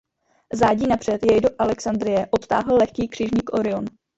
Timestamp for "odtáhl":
2.31-2.75